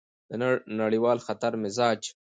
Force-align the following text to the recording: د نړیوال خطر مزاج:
د 0.29 0.31
نړیوال 0.81 1.17
خطر 1.25 1.51
مزاج: 1.63 2.01